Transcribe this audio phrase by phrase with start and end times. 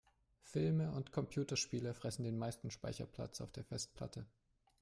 [0.41, 4.25] Filme und Computerspiele fressen den meisten Speicherplatz auf der Festplatte.